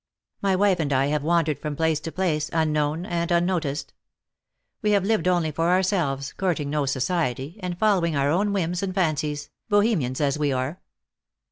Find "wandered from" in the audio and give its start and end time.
1.21-1.75